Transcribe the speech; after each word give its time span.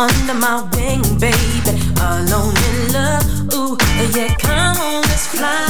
under 0.00 0.34
my 0.34 0.62
wing, 0.72 1.02
baby. 1.18 1.76
Alone 2.00 2.56
in 2.70 2.92
love, 2.92 3.54
ooh, 3.54 3.76
yeah, 4.16 4.34
come 4.36 4.76
on, 4.78 5.02
let's 5.02 5.26
fly. 5.26 5.69